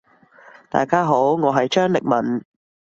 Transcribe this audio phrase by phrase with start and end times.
[0.67, 2.43] 大家好，我係張力文。